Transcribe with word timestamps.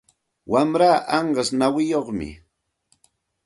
Wamraa 0.51 0.97
anqas 1.17 1.49
nawiyuqmi. 1.59 2.29